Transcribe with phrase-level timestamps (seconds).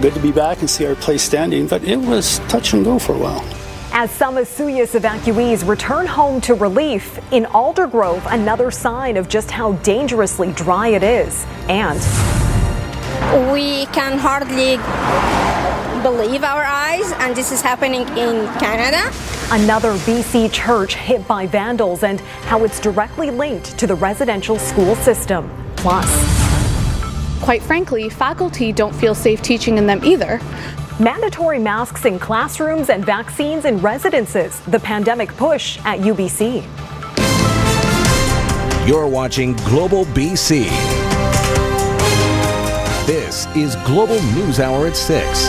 [0.00, 3.00] Good to be back and see our place standing, but it was touch and go
[3.00, 3.44] for a while.
[3.92, 9.72] As some Osoyoos evacuees return home to relief, in Aldergrove, another sign of just how
[9.82, 11.44] dangerously dry it is.
[11.68, 11.98] And
[13.52, 14.76] we can hardly
[16.04, 19.12] believe our eyes, and this is happening in Canada.
[19.50, 24.94] Another BC church hit by vandals and how it's directly linked to the residential school
[24.94, 25.50] system.
[25.74, 26.37] Plus,
[27.40, 30.40] quite frankly, faculty don't feel safe teaching in them either.
[31.00, 34.60] Mandatory masks in classrooms and vaccines in residences.
[34.60, 36.64] The pandemic push at UBC.
[38.88, 40.64] You're watching Global BC.
[43.06, 45.48] This is Global News Hour at 6.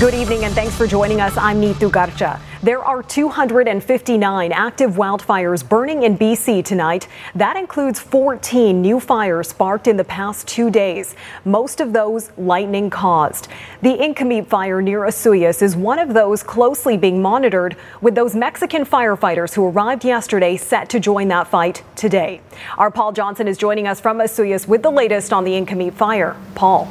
[0.00, 1.36] Good evening and thanks for joining us.
[1.36, 2.40] I'm Neetu Garcha.
[2.64, 7.08] There are 259 active wildfires burning in BC tonight.
[7.34, 12.88] That includes 14 new fires sparked in the past two days, most of those lightning
[12.88, 13.48] caused.
[13.80, 18.84] The Inkameep fire near Osoyoos is one of those closely being monitored, with those Mexican
[18.84, 22.42] firefighters who arrived yesterday set to join that fight today.
[22.78, 26.36] Our Paul Johnson is joining us from Osoyoos with the latest on the Inkameep fire.
[26.54, 26.86] Paul.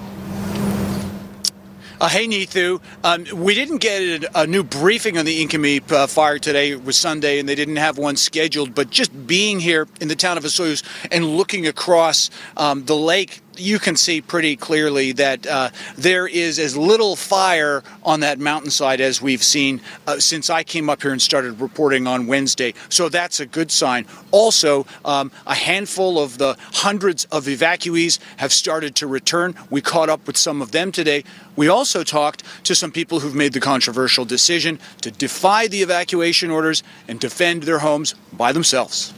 [2.02, 2.82] Uh, hey, Neetu.
[3.04, 6.72] Um, we didn't get a, a, new briefing on the Inkameep uh, fire today.
[6.72, 8.74] It was Sunday, and they didn't have one scheduled.
[8.74, 13.42] But just being here in the town of Osoyoos and looking across um, the lake
[13.62, 19.00] you can see pretty clearly that uh, there is as little fire on that mountainside
[19.00, 22.74] as we've seen uh, since I came up here and started reporting on Wednesday.
[22.90, 24.06] So that's a good sign.
[24.32, 29.56] Also, um, a handful of the hundreds of evacuees have started to return.
[29.70, 31.24] We caught up with some of them today.
[31.56, 36.50] We also talked to some people who've made the controversial decision to defy the evacuation
[36.50, 39.14] orders and defend their homes by themselves.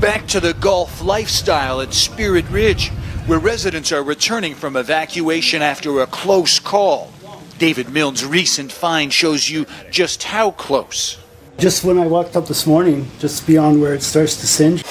[0.00, 2.90] Back to the golf lifestyle at Spirit Ridge,
[3.26, 7.12] where residents are returning from evacuation after a close call.
[7.58, 11.18] David Milne's recent find shows you just how close.
[11.58, 14.84] Just when I walked up this morning, just beyond where it starts to singe.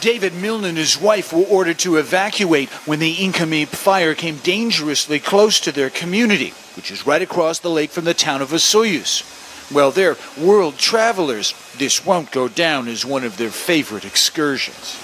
[0.00, 5.18] David Milne and his wife were ordered to evacuate when the Inkameep fire came dangerously
[5.18, 9.43] close to their community, which is right across the lake from the town of Osoyoos.
[9.74, 11.52] Well, they're world travelers.
[11.76, 14.96] This won't go down as one of their favorite excursions.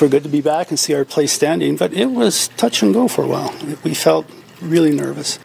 [0.00, 2.94] We're good to be back and see our place standing, but it was touch and
[2.94, 3.52] go for a while.
[3.82, 4.26] We felt
[4.60, 5.38] really nervous.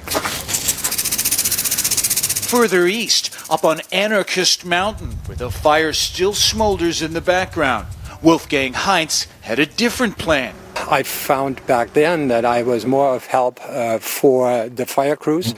[2.52, 7.88] Further east, up on Anarchist Mountain, where the fire still smolders in the background,
[8.22, 10.54] Wolfgang Heinz had a different plan.
[10.90, 15.53] I found back then that I was more of help uh, for the fire crews,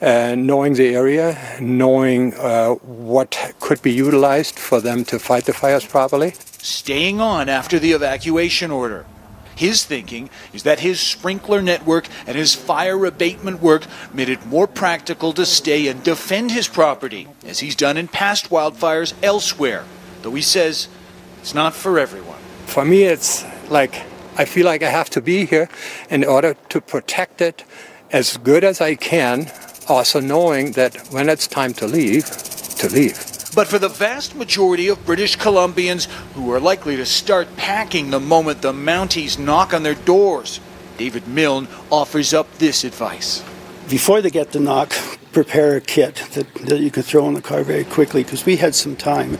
[0.00, 5.52] uh, knowing the area, knowing uh, what could be utilized for them to fight the
[5.52, 6.34] fires properly.
[6.58, 9.06] Staying on after the evacuation order.
[9.56, 14.66] His thinking is that his sprinkler network and his fire abatement work made it more
[14.66, 19.84] practical to stay and defend his property, as he's done in past wildfires elsewhere,
[20.20, 20.88] though he says
[21.40, 22.38] it's not for everyone.
[22.66, 24.02] For me, it's like
[24.38, 25.68] I feel like I have to be here
[26.10, 27.64] in order to protect it
[28.12, 29.50] as good as I can,
[29.88, 32.26] also knowing that when it's time to leave,
[32.78, 33.16] to leave.
[33.54, 36.04] But for the vast majority of British Columbians
[36.34, 40.60] who are likely to start packing the moment the Mounties knock on their doors,
[40.98, 43.42] David Milne offers up this advice.
[43.88, 44.92] Before they get the knock,
[45.32, 48.56] prepare a kit that, that you can throw in the car very quickly because we
[48.56, 49.38] had some time.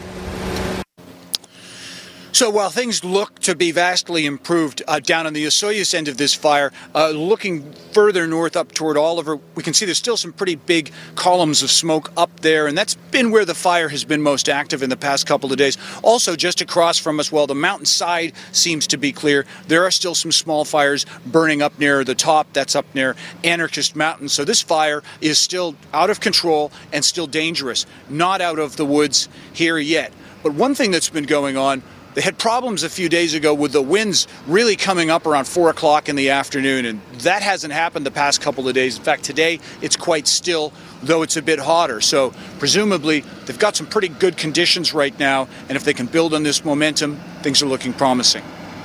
[2.37, 6.19] So while things look to be vastly improved uh, down on the Osoyoos end of
[6.19, 10.35] this fire, uh, looking further north up toward Oliver, we can see there's still some
[10.35, 14.21] pretty big columns of smoke up there, and that's been where the fire has been
[14.21, 15.79] most active in the past couple of days.
[16.03, 20.15] Also, just across from us, while the mountainside seems to be clear, there are still
[20.15, 22.53] some small fires burning up near the top.
[22.53, 24.29] That's up near Anarchist Mountain.
[24.29, 27.87] So this fire is still out of control and still dangerous.
[28.11, 30.13] Not out of the woods here yet.
[30.43, 31.83] But one thing that's been going on
[32.17, 35.69] they had problems a few days ago with the winds really coming up around 4
[35.69, 38.97] o'clock in the afternoon, and that hasn't happened the past couple of days.
[38.97, 40.73] In fact, today it's quite still,
[41.03, 42.01] though it's a bit hotter.
[42.01, 46.33] So, presumably, they've got some pretty good conditions right now, and if they can build
[46.33, 48.43] on this momentum, things are looking promising.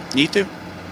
[0.10, 0.46] Neetu?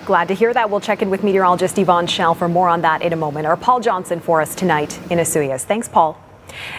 [0.05, 0.69] Glad to hear that.
[0.69, 3.47] We'll check in with meteorologist Yvonne Schalle for more on that in a moment.
[3.47, 5.65] Or Paul Johnson for us tonight in Osoyoos.
[5.65, 6.17] Thanks, Paul.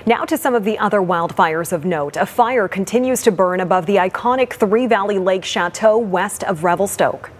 [0.06, 2.16] Now to some of the other wildfires of note.
[2.16, 7.30] A fire continues to burn above the iconic Three Valley Lake Chateau west of Revelstoke.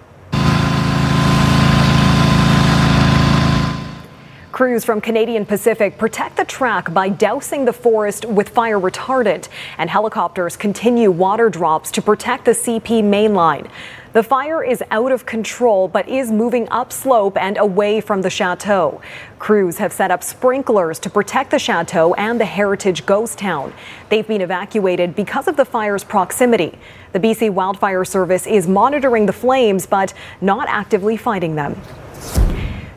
[4.53, 9.49] Crews from Canadian Pacific protect the track by dousing the forest with fire retardant,
[9.79, 13.71] and helicopters continue water drops to protect the CP mainline.
[14.13, 19.01] The fire is out of control but is moving upslope and away from the chateau.
[19.39, 23.73] Crews have set up sprinklers to protect the chateau and the heritage ghost town.
[24.09, 26.77] They've been evacuated because of the fire's proximity.
[27.13, 31.81] The BC Wildfire Service is monitoring the flames but not actively fighting them.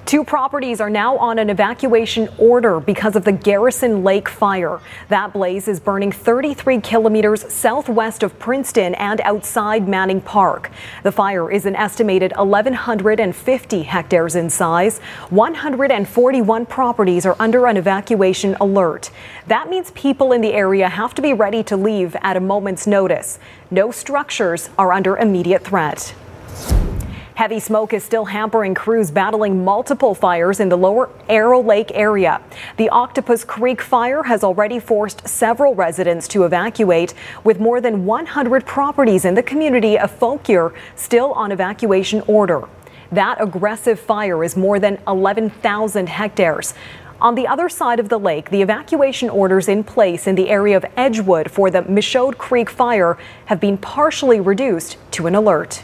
[0.06, 4.82] Two properties are now on an evacuation order because of the Garrison Lake fire.
[5.08, 10.72] That blaze is burning 33 kilometers southwest of Princeton and outside Manning Park.
[11.04, 15.00] The fire is an estimated 1,150 hectares in size.
[15.30, 19.10] 141 properties are under an evacuation alert.
[19.48, 22.86] That means people in the area have to be ready to leave at a moment's
[22.86, 23.40] notice.
[23.72, 26.14] No structures are under immediate threat.
[27.36, 32.40] Heavy smoke is still hampering crews battling multiple fires in the lower Arrow Lake area.
[32.78, 38.68] The Octopus Creek fire has already forced several residents to evacuate, with more than 100
[38.68, 42.68] properties in the community of Fauquier still on evacuation order.
[43.12, 46.76] That aggressive fire is more than 11,000 hectares.
[47.20, 50.78] On the other side of the lake, the evacuation orders in place in the area
[50.78, 55.84] of Edgewood for the Michaud Creek fire have been partially reduced to an alert.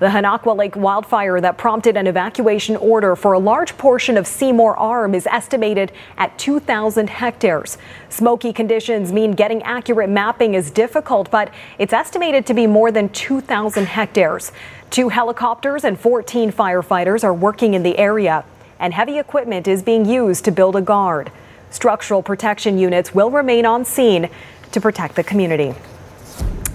[0.00, 4.76] The Hunakwa Lake wildfire that prompted an evacuation order for a large portion of Seymour
[4.76, 7.78] Arm is estimated at 2,000 hectares.
[8.08, 13.08] Smoky conditions mean getting accurate mapping is difficult, but it's estimated to be more than
[13.10, 14.50] 2,000 hectares.
[14.90, 18.44] Two helicopters and 14 firefighters are working in the area,
[18.80, 21.30] and heavy equipment is being used to build a guard.
[21.70, 24.28] Structural protection units will remain on scene
[24.72, 25.72] to protect the community.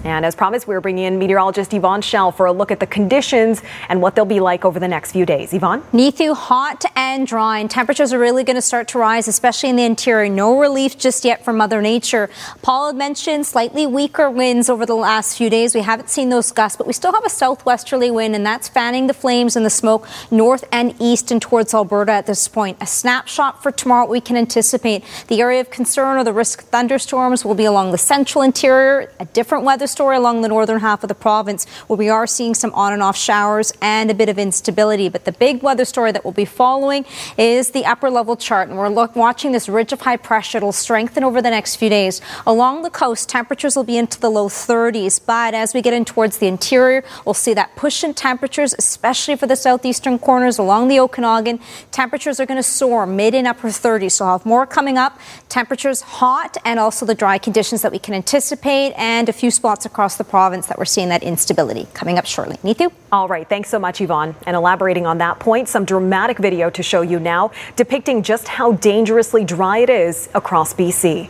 [0.04, 3.62] And as promised, we're bringing in meteorologist Yvonne Schalle for a look at the conditions
[3.88, 5.52] and what they'll be like over the next few days.
[5.52, 5.82] Yvonne?
[5.92, 9.76] Neetu, hot and dry, and temperatures are really going to start to rise, especially in
[9.76, 10.28] the interior.
[10.30, 12.30] No relief just yet from Mother Nature.
[12.62, 15.74] Paul had mentioned slightly weaker winds over the last few days.
[15.74, 19.06] We haven't seen those gusts, but we still have a southwesterly wind, and that's fanning
[19.06, 22.78] the flames and the smoke north and east and towards Alberta at this point.
[22.80, 26.68] A snapshot for tomorrow, we can anticipate the area of concern or the risk of
[26.68, 31.02] thunderstorms will be along the central interior, a different weather story along the northern half
[31.02, 34.28] of the province where we are seeing some on and off showers and a bit
[34.28, 35.08] of instability.
[35.08, 37.04] But the big weather story that we'll be following
[37.36, 38.68] is the upper level chart.
[38.68, 40.58] And we're look, watching this ridge of high pressure.
[40.58, 42.20] It'll strengthen over the next few days.
[42.46, 45.20] Along the coast, temperatures will be into the low 30s.
[45.24, 49.36] But as we get in towards the interior, we'll see that push in temperatures, especially
[49.36, 51.60] for the southeastern corners along the Okanagan.
[51.90, 54.12] Temperatures are going to soar mid and upper 30s.
[54.12, 55.18] So I'll have more coming up.
[55.48, 59.79] Temperatures hot and also the dry conditions that we can anticipate and a few spots
[59.86, 62.56] across the province that we're seeing that instability coming up shortly.
[62.58, 62.90] Neetu?
[63.12, 63.48] All right.
[63.48, 64.34] Thanks so much, Yvonne.
[64.46, 68.72] And elaborating on that point, some dramatic video to show you now depicting just how
[68.72, 71.28] dangerously dry it is across BC.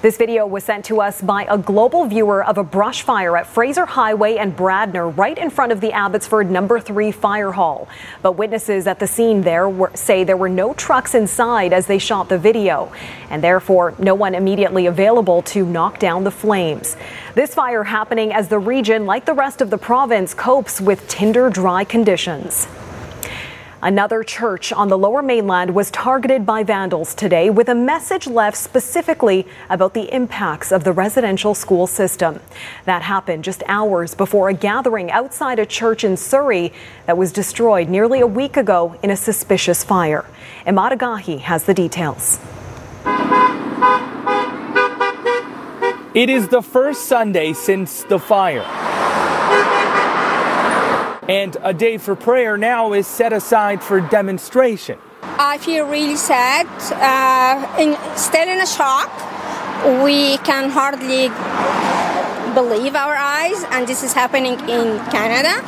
[0.00, 3.48] This video was sent to us by a global viewer of a brush fire at
[3.48, 7.88] Fraser Highway and Bradner, right in front of the Abbotsford Number 3 Fire Hall.
[8.22, 11.98] But witnesses at the scene there were, say there were no trucks inside as they
[11.98, 12.92] shot the video,
[13.28, 16.96] and therefore no one immediately available to knock down the flames.
[17.34, 21.50] This fire happening as the region, like the rest of the province, copes with tinder
[21.50, 22.68] dry conditions.
[23.80, 28.56] Another church on the lower mainland was targeted by vandals today with a message left
[28.56, 32.40] specifically about the impacts of the residential school system.
[32.86, 36.72] That happened just hours before a gathering outside a church in Surrey
[37.06, 40.24] that was destroyed nearly a week ago in a suspicious fire.
[40.66, 42.40] Emad Agahi has the details.
[46.14, 48.87] It is the first Sunday since the fire.
[51.28, 54.98] And a day for prayer now is set aside for demonstration.
[55.22, 59.10] I feel really sad, uh, in, still in a shock.
[60.02, 61.28] We can hardly
[62.54, 65.62] believe our eyes, and this is happening in Canada.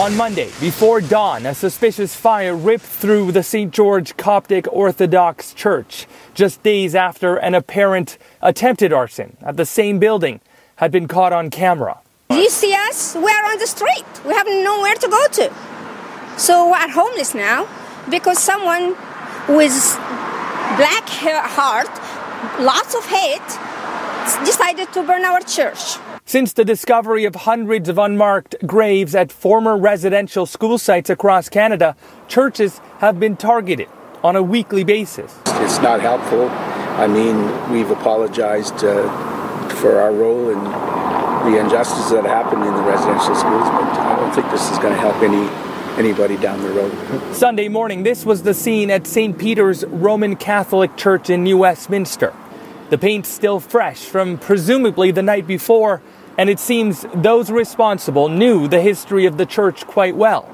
[0.00, 3.70] On Monday, before dawn, a suspicious fire ripped through the St.
[3.70, 10.40] George Coptic Orthodox Church, just days after an apparent attempted arson at the same building
[10.76, 12.00] had been caught on camera.
[12.30, 13.16] You see us?
[13.16, 14.06] We are on the street.
[14.24, 15.52] We have nowhere to go to.
[16.38, 17.66] So we are homeless now
[18.08, 18.90] because someone
[19.48, 19.74] with
[20.78, 21.90] black heart,
[22.60, 25.98] lots of hate, decided to burn our church.
[26.24, 31.96] Since the discovery of hundreds of unmarked graves at former residential school sites across Canada,
[32.28, 33.88] churches have been targeted
[34.22, 35.36] on a weekly basis.
[35.46, 36.48] It's not helpful.
[36.48, 37.36] I mean,
[37.72, 40.99] we've apologized uh, for our role in
[41.44, 44.94] the injustices that happened in the residential schools, but I don't think this is going
[44.94, 45.48] to help any
[45.98, 47.34] anybody down the road.
[47.34, 49.36] Sunday morning, this was the scene at St.
[49.36, 52.32] Peter's Roman Catholic Church in New Westminster.
[52.90, 56.00] The paint still fresh from presumably the night before,
[56.38, 60.48] and it seems those responsible knew the history of the church quite well.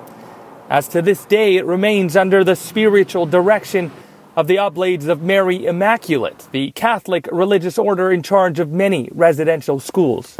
[0.69, 3.93] As to this day, it remains under the spiritual direction
[4.35, 9.78] of the Oblates of Mary Immaculate, the Catholic religious order in charge of many residential
[9.81, 10.37] schools.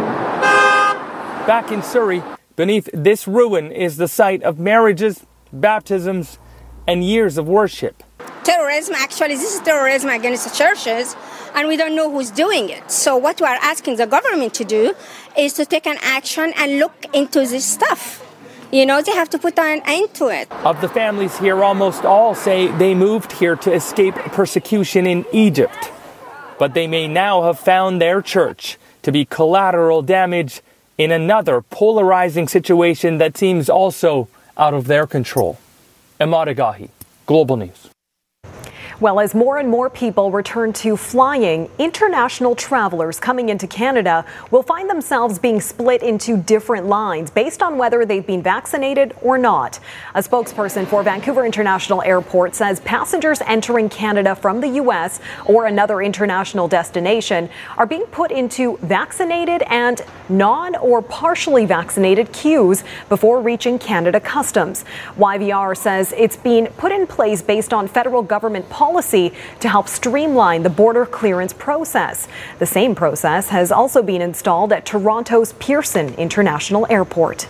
[1.47, 2.25] Back in Surrey,
[2.57, 6.41] beneath this ruin is the site of marriages, baptisms,
[6.88, 8.03] and years of worship.
[8.43, 11.15] Terrorism, actually, this is terrorism against the churches,
[11.55, 12.91] and we don't know who's doing it.
[12.91, 14.95] So, what we are asking the government to do
[15.38, 18.25] is to take an action and look into this stuff.
[18.73, 20.50] You know, they have to put an end to it.
[20.65, 25.93] Of the families here, almost all say they moved here to escape persecution in Egypt.
[26.59, 30.61] But they may now have found their church to be collateral damage
[30.99, 35.59] in another polarizing situation that seems also out of their control.
[36.21, 36.88] Emad Agahi,
[37.26, 37.91] Global News.
[38.99, 44.62] Well, as more and more people return to flying, international travelers coming into Canada will
[44.62, 49.81] find themselves being split into different lines based on whether they've been vaccinated or not.
[50.15, 55.21] A spokesperson for Vancouver International Airport says passengers entering Canada from the U.S.
[55.45, 60.00] or another international destination are being put into vaccinated and
[60.31, 64.87] non or partially vaccinated queues before reaching Canada Customs.
[65.19, 69.88] YVR says it's being put in place based on federal government policy policy to help
[69.88, 72.28] streamline the border clearance process.
[72.61, 77.49] The same process has also been installed at Toronto's Pearson International Airport.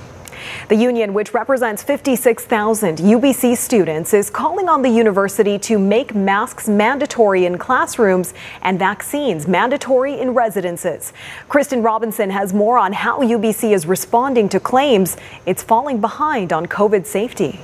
[0.69, 6.69] The union, which represents 56,000 UBC students, is calling on the university to make masks
[6.69, 11.13] mandatory in classrooms and vaccines mandatory in residences.
[11.51, 16.65] Kristen Robinson has more on how UBC is responding to claims it's falling behind on
[16.65, 17.61] COVID safety.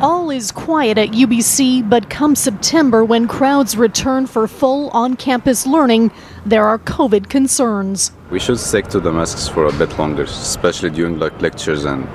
[0.00, 5.66] All is quiet at UBC, but come September, when crowds return for full on campus
[5.66, 6.10] learning,
[6.46, 8.10] there are COVID concerns.
[8.30, 12.08] We should stick to the masks for a bit longer, especially during like lectures and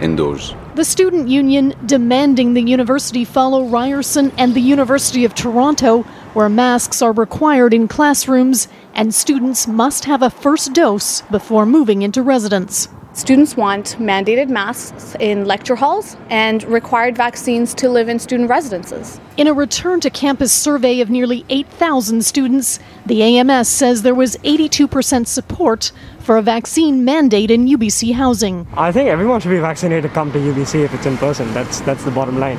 [0.00, 0.54] indoors.
[0.74, 7.02] The student union demanding the university follow Ryerson and the University of Toronto, where masks
[7.02, 12.88] are required in classrooms and students must have a first dose before moving into residence.
[13.18, 19.20] Students want mandated masks in lecture halls and required vaccines to live in student residences.
[19.36, 24.36] In a return to campus survey of nearly 8,000 students, the AMS says there was
[24.44, 28.68] 82% support for a vaccine mandate in UBC housing.
[28.74, 31.52] I think everyone should be vaccinated to come to UBC if it's in person.
[31.52, 32.56] That's that's the bottom line.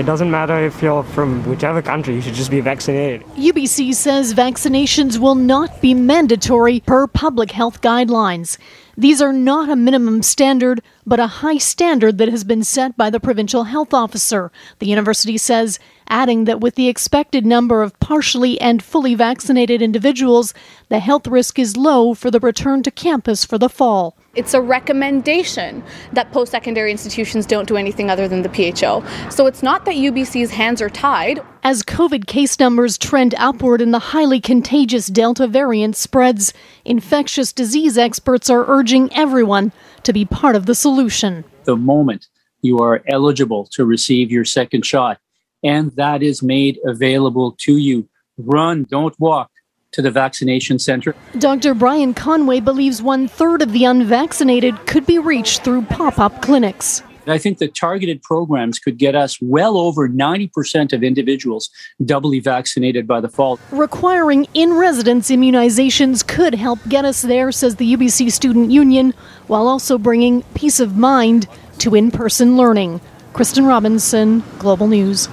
[0.00, 3.22] It doesn't matter if you're from whichever country, you should just be vaccinated.
[3.36, 8.56] UBC says vaccinations will not be mandatory per public health guidelines.
[8.96, 13.10] These are not a minimum standard, but a high standard that has been set by
[13.10, 14.50] the provincial health officer.
[14.78, 15.78] The university says,
[16.08, 20.54] adding that with the expected number of partially and fully vaccinated individuals,
[20.88, 24.16] the health risk is low for the return to campus for the fall.
[24.36, 25.82] It's a recommendation
[26.12, 29.02] that post secondary institutions don't do anything other than the PHO.
[29.28, 31.42] So it's not that UBC's hands are tied.
[31.64, 37.98] As COVID case numbers trend upward and the highly contagious Delta variant spreads, infectious disease
[37.98, 39.72] experts are urging everyone
[40.04, 41.44] to be part of the solution.
[41.64, 42.28] The moment
[42.62, 45.18] you are eligible to receive your second shot,
[45.64, 48.08] and that is made available to you,
[48.38, 49.50] run, don't walk
[49.92, 51.14] to the vaccination center.
[51.38, 51.74] Dr.
[51.74, 57.02] Brian Conway believes one third of the unvaccinated could be reached through pop up clinics.
[57.26, 61.70] I think that targeted programs could get us well over 90% of individuals
[62.04, 63.58] doubly vaccinated by the fall.
[63.70, 69.14] Requiring in residence immunizations could help get us there, says the UBC Student Union,
[69.46, 71.46] while also bringing peace of mind
[71.78, 73.00] to in person learning.
[73.32, 75.28] Kristen Robinson, Global News.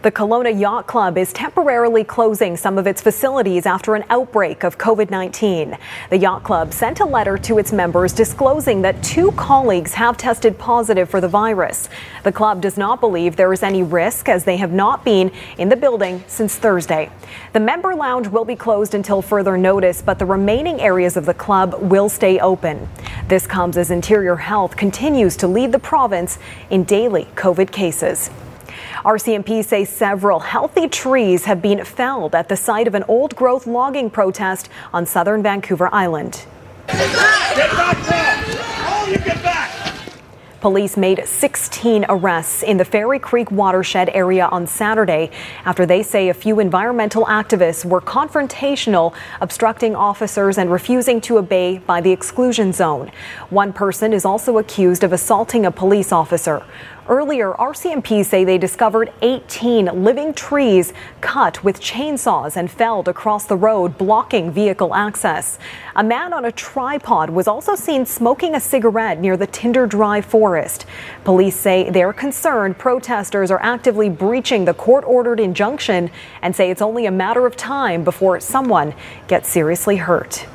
[0.00, 4.78] The Kelowna Yacht Club is temporarily closing some of its facilities after an outbreak of
[4.78, 5.76] COVID 19.
[6.10, 10.56] The Yacht Club sent a letter to its members disclosing that two colleagues have tested
[10.56, 11.88] positive for the virus.
[12.22, 15.68] The club does not believe there is any risk as they have not been in
[15.68, 17.10] the building since Thursday.
[17.52, 21.34] The member lounge will be closed until further notice, but the remaining areas of the
[21.34, 22.88] club will stay open.
[23.26, 26.38] This comes as Interior Health continues to lead the province
[26.70, 28.30] in daily COVID cases.
[29.04, 33.66] RCMP say several healthy trees have been felled at the site of an old growth
[33.66, 36.44] logging protest on southern Vancouver Island.
[36.88, 39.78] Get back All you get back!
[40.60, 45.30] Police made 16 arrests in the Fairy Creek watershed area on Saturday
[45.64, 51.78] after they say a few environmental activists were confrontational, obstructing officers and refusing to obey
[51.78, 53.12] by the exclusion zone.
[53.50, 56.64] One person is also accused of assaulting a police officer.
[57.08, 63.56] Earlier, RCMP say they discovered 18 living trees cut with chainsaws and felled across the
[63.56, 65.58] road, blocking vehicle access.
[65.96, 70.26] A man on a tripod was also seen smoking a cigarette near the Tinder Drive
[70.26, 70.84] forest.
[71.24, 76.10] Police say they're concerned protesters are actively breaching the court ordered injunction
[76.42, 78.92] and say it's only a matter of time before someone
[79.28, 80.46] gets seriously hurt.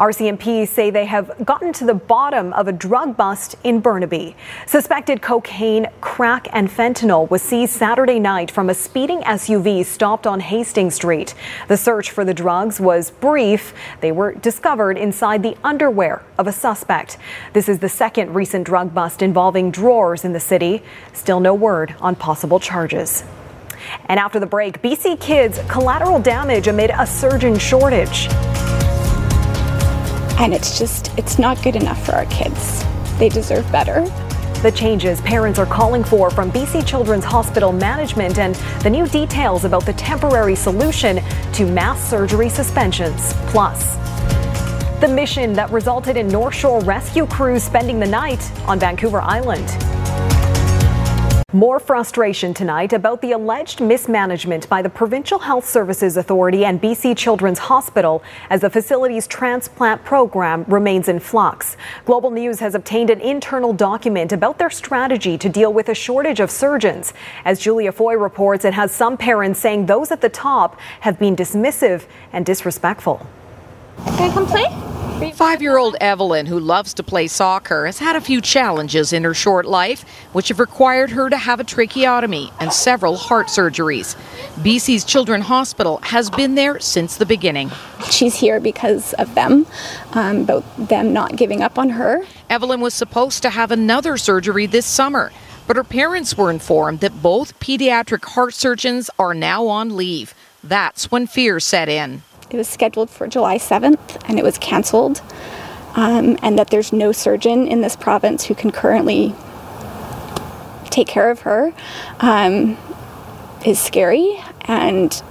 [0.00, 4.34] RCMP say they have gotten to the bottom of a drug bust in Burnaby.
[4.64, 10.40] Suspected cocaine, crack, and fentanyl was seized Saturday night from a speeding SUV stopped on
[10.40, 11.34] Hastings Street.
[11.68, 13.74] The search for the drugs was brief.
[14.00, 17.18] They were discovered inside the underwear of a suspect.
[17.52, 20.82] This is the second recent drug bust involving drawers in the city.
[21.12, 23.22] Still no word on possible charges.
[24.06, 28.28] And after the break, BC kids collateral damage amid a surgeon shortage
[30.40, 32.84] and it's just it's not good enough for our kids
[33.18, 34.04] they deserve better
[34.62, 39.64] the changes parents are calling for from BC Children's Hospital management and the new details
[39.64, 41.22] about the temporary solution
[41.54, 43.32] to mass surgery suspensions.
[43.46, 43.96] Plus,
[45.00, 49.99] the mission that resulted in North Shore rescue crews spending the night on Vancouver Island.
[51.52, 57.16] More frustration tonight about the alleged mismanagement by the Provincial Health Services Authority and BC
[57.16, 61.76] Children's Hospital as the facility's transplant program remains in flux.
[62.04, 66.38] Global News has obtained an internal document about their strategy to deal with a shortage
[66.38, 67.12] of surgeons.
[67.44, 71.34] As Julia Foy reports, it has some parents saying those at the top have been
[71.34, 73.26] dismissive and disrespectful.
[74.06, 74.66] Can I come play?
[75.32, 79.22] Five year old Evelyn, who loves to play soccer, has had a few challenges in
[79.24, 80.02] her short life,
[80.32, 84.16] which have required her to have a tracheotomy and several heart surgeries.
[84.62, 87.70] BC's Children's Hospital has been there since the beginning.
[88.10, 89.66] She's here because of them,
[90.12, 92.24] um, about them not giving up on her.
[92.48, 95.32] Evelyn was supposed to have another surgery this summer,
[95.66, 100.34] but her parents were informed that both pediatric heart surgeons are now on leave.
[100.64, 102.22] That's when fear set in.
[102.50, 105.22] It was scheduled for July 7th and it was canceled,
[105.94, 109.34] um, and that there's no surgeon in this province who can currently
[110.90, 111.72] take care of her
[112.18, 112.76] um,
[113.64, 115.22] is scary and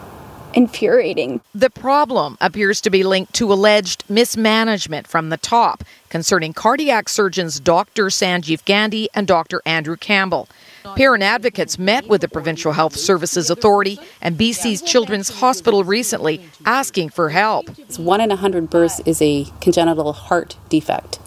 [0.54, 1.42] infuriating.
[1.54, 7.60] The problem appears to be linked to alleged mismanagement from the top concerning cardiac surgeons
[7.60, 8.06] Dr.
[8.06, 9.62] Sanjeev Gandhi and Dr.
[9.66, 10.48] Andrew Campbell.
[10.96, 17.10] Parent advocates met with the Provincial Health Services Authority and BC's Children's Hospital recently asking
[17.10, 17.70] for help.
[17.98, 21.20] One in a hundred births is a congenital heart defect.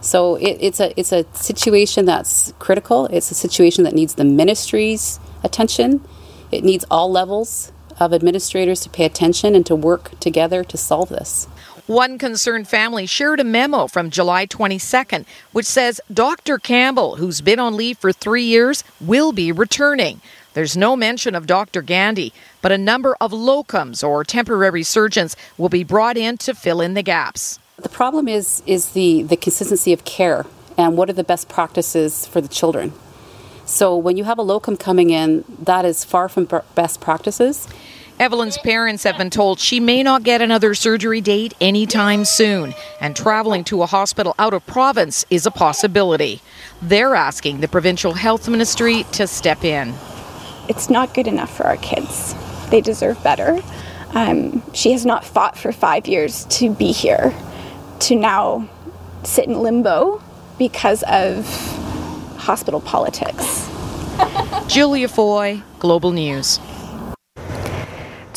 [0.00, 3.06] So it, it's a it's a situation that's critical.
[3.06, 6.04] It's a situation that needs the ministry's attention.
[6.50, 11.08] It needs all levels of administrators to pay attention and to work together to solve
[11.08, 11.46] this.
[11.92, 16.56] One concerned family shared a memo from July 22nd, which says Dr.
[16.56, 20.22] Campbell, who's been on leave for three years, will be returning.
[20.54, 21.82] There's no mention of Dr.
[21.82, 26.80] Gandhi, but a number of locums or temporary surgeons will be brought in to fill
[26.80, 27.58] in the gaps.
[27.76, 30.46] The problem is is the, the consistency of care
[30.78, 32.94] and what are the best practices for the children.
[33.66, 37.68] So when you have a locum coming in, that is far from best practices.
[38.22, 43.16] Evelyn's parents have been told she may not get another surgery date anytime soon, and
[43.16, 46.40] traveling to a hospital out of province is a possibility.
[46.80, 49.92] They're asking the provincial health ministry to step in.
[50.68, 52.36] It's not good enough for our kids.
[52.70, 53.60] They deserve better.
[54.10, 57.34] Um, she has not fought for five years to be here,
[58.02, 58.68] to now
[59.24, 60.22] sit in limbo
[60.58, 61.44] because of
[62.36, 63.68] hospital politics.
[64.68, 66.60] Julia Foy, Global News.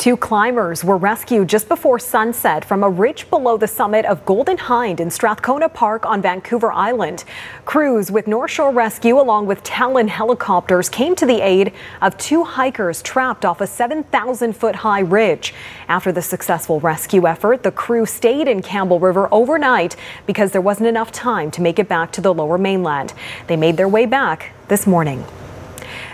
[0.06, 4.56] Two climbers were rescued just before sunset from a ridge below the summit of Golden
[4.56, 7.24] Hind in Strathcona Park on Vancouver Island.
[7.64, 12.44] Crews with North Shore Rescue along with Talon helicopters came to the aid of two
[12.44, 15.52] hikers trapped off a 7,000 foot high ridge.
[15.88, 20.86] After the successful rescue effort, the crew stayed in Campbell River overnight because there wasn't
[20.86, 23.12] enough time to make it back to the lower mainland.
[23.48, 25.24] They made their way back this morning.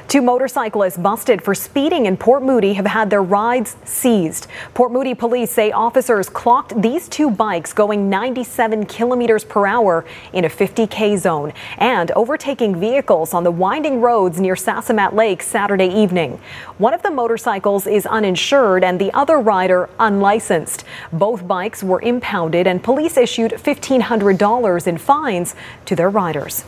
[0.09, 4.47] Two motorcyclists busted for speeding in Port Moody have had their rides seized.
[4.75, 10.45] Port Moody police say officers clocked these two bikes going 97 kilometers per hour in
[10.45, 16.39] a 50k zone and overtaking vehicles on the winding roads near Sasamat Lake Saturday evening.
[16.77, 20.85] One of the motorcycles is uninsured and the other rider unlicensed.
[21.13, 25.55] Both bikes were impounded and police issued $1,500 in fines
[25.87, 26.65] to their riders.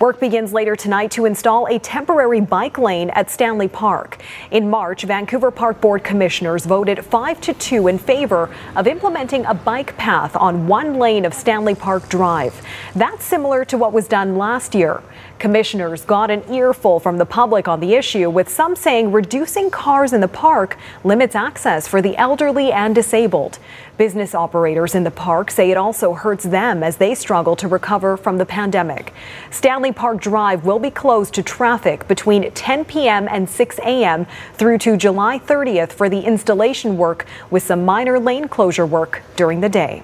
[0.00, 4.18] Work begins later tonight to install a temporary bike lane at Stanley Park.
[4.50, 9.54] In March, Vancouver Park Board commissioners voted 5 to 2 in favor of implementing a
[9.54, 12.60] bike path on one lane of Stanley Park Drive.
[12.94, 15.02] That's similar to what was done last year.
[15.38, 20.12] Commissioners got an earful from the public on the issue, with some saying reducing cars
[20.12, 23.58] in the park limits access for the elderly and disabled.
[23.98, 28.16] Business operators in the park say it also hurts them as they struggle to recover
[28.16, 29.12] from the pandemic.
[29.54, 33.28] Stanley Park Drive will be closed to traffic between 10 p.m.
[33.30, 34.26] and 6 a.m.
[34.54, 39.60] through to July 30th for the installation work with some minor lane closure work during
[39.60, 40.02] the day.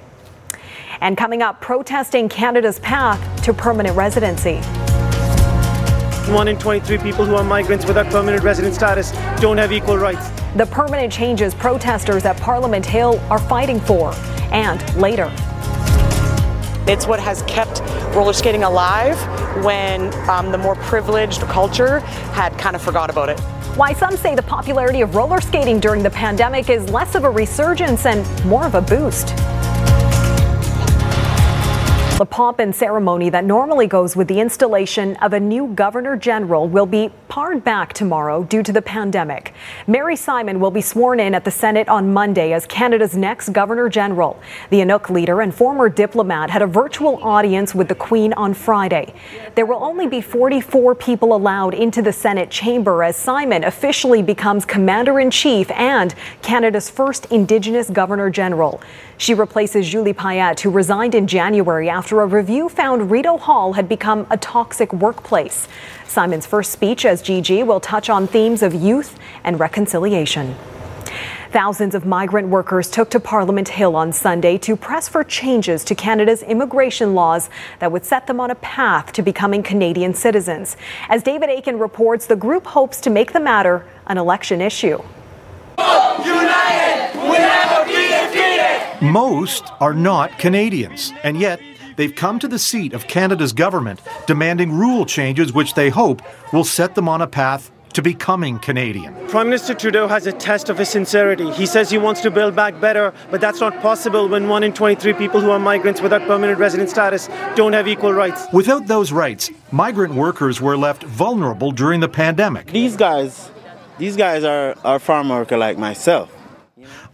[1.00, 4.58] And coming up, protesting Canada's path to permanent residency.
[6.32, 9.10] One in 23 people who are migrants without permanent resident status
[9.40, 10.30] don't have equal rights.
[10.54, 14.14] The permanent changes protesters at Parliament Hill are fighting for.
[14.52, 15.28] And later.
[16.90, 17.82] It's what has kept
[18.16, 19.16] roller skating alive
[19.64, 22.00] when um, the more privileged culture
[22.32, 23.38] had kind of forgot about it.
[23.76, 27.30] Why some say the popularity of roller skating during the pandemic is less of a
[27.30, 29.28] resurgence and more of a boost.
[32.20, 36.68] The pomp and ceremony that normally goes with the installation of a new Governor General
[36.68, 39.54] will be pared back tomorrow due to the pandemic.
[39.86, 43.88] Mary Simon will be sworn in at the Senate on Monday as Canada's next Governor
[43.88, 44.38] General.
[44.68, 49.14] The Inuk leader and former diplomat had a virtual audience with the Queen on Friday.
[49.54, 54.66] There will only be 44 people allowed into the Senate chamber as Simon officially becomes
[54.66, 58.82] Commander in Chief and Canada's first Indigenous Governor General.
[59.16, 63.88] She replaces Julie Payette, who resigned in January after a review found Rideau Hall had
[63.88, 65.68] become a toxic workplace.
[66.06, 70.56] Simon's first speech as GG will touch on themes of youth and reconciliation.
[71.52, 75.94] Thousands of migrant workers took to Parliament Hill on Sunday to press for changes to
[75.94, 80.76] Canada's immigration laws that would set them on a path to becoming Canadian citizens.
[81.08, 85.00] As David Akin reports, the group hopes to make the matter an election issue.
[85.78, 88.10] United, we never be.
[89.02, 91.58] Most are not Canadians, and yet
[92.00, 96.64] they've come to the seat of Canada's government demanding rule changes which they hope will
[96.64, 99.14] set them on a path to becoming Canadian.
[99.28, 101.50] Prime Minister Trudeau has a test of his sincerity.
[101.50, 104.72] He says he wants to build back better, but that's not possible when 1 in
[104.72, 108.46] 23 people who are migrants without permanent resident status don't have equal rights.
[108.52, 112.68] Without those rights, migrant workers were left vulnerable during the pandemic.
[112.68, 113.50] These guys,
[113.98, 116.34] these guys are, are farm worker like myself.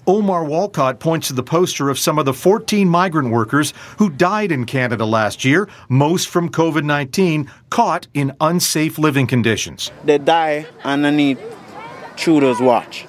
[0.07, 4.53] Omar Walcott points to the poster of some of the 14 migrant workers who died
[4.53, 9.91] in Canada last year, most from COVID 19, caught in unsafe living conditions.
[10.05, 11.41] They die underneath
[12.17, 13.07] Trudeau's watch.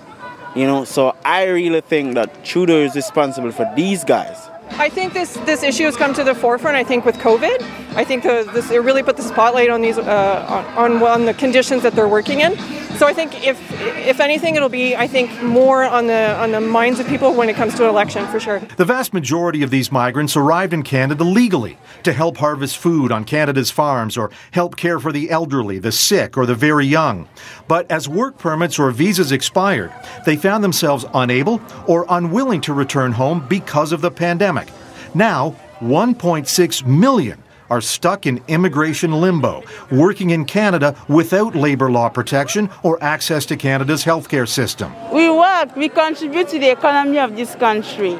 [0.55, 4.49] You know, so I really think that Trudeau is responsible for these guys.
[4.71, 6.75] I think this, this issue has come to the forefront.
[6.75, 7.61] I think with COVID,
[7.95, 11.33] I think the, this it really put the spotlight on these uh, on, on the
[11.33, 12.57] conditions that they're working in.
[12.97, 13.59] So I think if
[14.07, 17.47] if anything, it'll be I think more on the on the minds of people when
[17.47, 18.59] it comes to an election for sure.
[18.77, 23.23] The vast majority of these migrants arrived in Canada legally to help harvest food on
[23.23, 27.29] Canada's farms or help care for the elderly, the sick, or the very young.
[27.67, 29.93] But as work permits or visas expired,
[30.25, 34.69] they found themselves unable or unwilling to return home because of the pandemic.
[35.13, 42.69] Now, 1.6 million are stuck in immigration limbo, working in Canada without labour law protection
[42.83, 44.93] or access to Canada's healthcare system.
[45.11, 48.15] We work, we contribute to the economy of this country.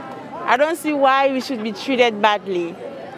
[0.45, 2.75] I don't see why we should be treated badly.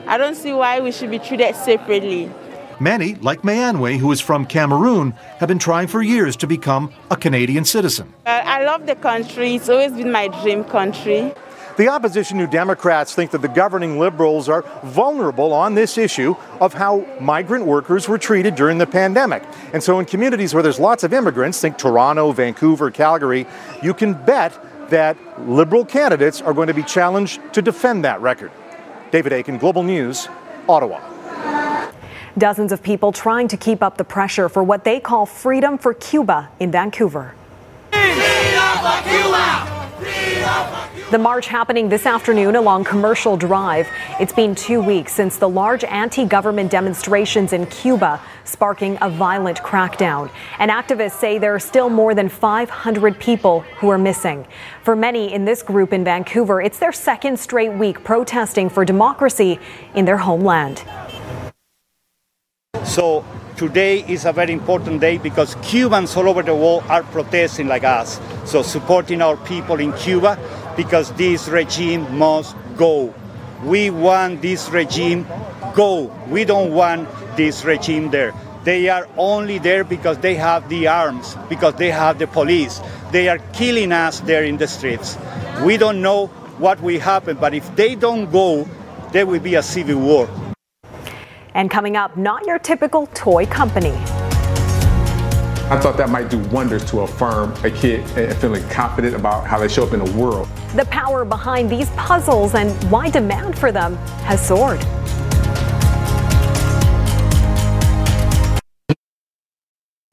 [0.07, 2.31] I don't see why we should be treated separately.
[2.79, 7.17] Many, like Mayanwe, who is from Cameroon, have been trying for years to become a
[7.17, 8.13] Canadian citizen.
[8.25, 9.55] Uh, I love the country.
[9.55, 11.33] It's always been my dream country.
[11.79, 16.73] The opposition New Democrats think that the governing Liberals are vulnerable on this issue of
[16.73, 19.43] how migrant workers were treated during the pandemic.
[19.71, 23.47] And so, in communities where there's lots of immigrants, think Toronto, Vancouver, Calgary,
[23.81, 25.15] you can bet that
[25.47, 28.51] Liberal candidates are going to be challenged to defend that record.
[29.11, 30.27] David Akin, Global News,
[30.67, 30.99] Ottawa.
[32.37, 35.93] Dozens of people trying to keep up the pressure for what they call freedom for
[35.93, 37.35] Cuba in Vancouver.
[37.93, 39.79] Freedom for Cuba!
[41.11, 43.87] The march happening this afternoon along Commercial Drive.
[44.19, 49.57] It's been two weeks since the large anti government demonstrations in Cuba, sparking a violent
[49.63, 50.29] crackdown.
[50.59, 54.45] And activists say there are still more than 500 people who are missing.
[54.83, 59.59] For many in this group in Vancouver, it's their second straight week protesting for democracy
[59.95, 60.83] in their homeland.
[62.83, 63.25] So
[63.57, 67.83] today is a very important day because Cubans all over the world are protesting like
[67.83, 68.21] us.
[68.45, 70.37] So supporting our people in Cuba
[70.79, 73.13] because this regime must go.
[73.65, 75.27] We want this regime
[75.75, 76.09] go.
[76.29, 78.33] We don't want this regime there.
[78.63, 82.79] They are only there because they have the arms, because they have the police.
[83.11, 85.17] They are killing us there in the streets.
[85.65, 86.27] We don't know
[86.63, 88.65] what will happen, but if they don't go,
[89.11, 90.29] there will be a civil war.
[91.55, 93.97] And coming up, not your typical toy company.
[95.71, 99.59] I thought that might do wonders to affirm a kid and feeling confident about how
[99.59, 100.47] they show up in the world.
[100.75, 104.83] The power behind these puzzles and why demand for them has soared.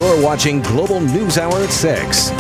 [0.02, 2.30] You're watching Global News Hour at 6.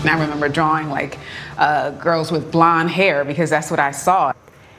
[0.00, 1.18] And I remember drawing like
[1.58, 4.32] uh, girls with blonde hair because that's what I saw.